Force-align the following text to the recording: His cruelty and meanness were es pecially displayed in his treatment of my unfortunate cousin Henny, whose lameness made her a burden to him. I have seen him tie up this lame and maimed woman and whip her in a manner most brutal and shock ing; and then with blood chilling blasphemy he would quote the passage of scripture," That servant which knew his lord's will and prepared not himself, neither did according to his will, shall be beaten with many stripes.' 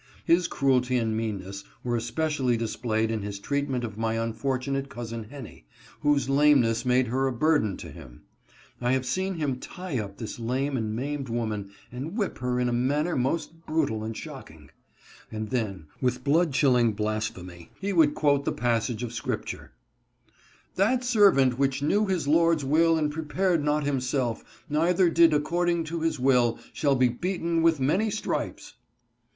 His 0.25 0.47
cruelty 0.47 0.97
and 0.97 1.15
meanness 1.15 1.63
were 1.83 1.95
es 1.95 2.09
pecially 2.09 2.57
displayed 2.57 3.11
in 3.11 3.21
his 3.21 3.37
treatment 3.37 3.83
of 3.83 3.99
my 3.99 4.15
unfortunate 4.15 4.89
cousin 4.89 5.25
Henny, 5.25 5.67
whose 5.99 6.27
lameness 6.27 6.83
made 6.87 7.05
her 7.09 7.27
a 7.27 7.31
burden 7.31 7.77
to 7.77 7.91
him. 7.91 8.23
I 8.81 8.93
have 8.93 9.05
seen 9.05 9.35
him 9.35 9.59
tie 9.59 9.99
up 9.99 10.17
this 10.17 10.39
lame 10.39 10.75
and 10.75 10.95
maimed 10.95 11.29
woman 11.29 11.69
and 11.91 12.17
whip 12.17 12.39
her 12.39 12.59
in 12.59 12.67
a 12.67 12.73
manner 12.73 13.15
most 13.15 13.63
brutal 13.67 14.03
and 14.03 14.17
shock 14.17 14.49
ing; 14.49 14.71
and 15.31 15.49
then 15.49 15.85
with 16.01 16.23
blood 16.23 16.51
chilling 16.51 16.93
blasphemy 16.93 17.69
he 17.79 17.93
would 17.93 18.15
quote 18.15 18.43
the 18.43 18.51
passage 18.51 19.03
of 19.03 19.13
scripture," 19.13 19.71
That 20.77 21.03
servant 21.03 21.59
which 21.59 21.83
knew 21.83 22.07
his 22.07 22.27
lord's 22.27 22.65
will 22.65 22.97
and 22.97 23.11
prepared 23.11 23.63
not 23.63 23.83
himself, 23.83 24.43
neither 24.67 25.11
did 25.11 25.31
according 25.31 25.83
to 25.83 26.01
his 26.01 26.19
will, 26.19 26.57
shall 26.73 26.95
be 26.95 27.09
beaten 27.09 27.61
with 27.61 27.79
many 27.79 28.09
stripes.' 28.09 28.73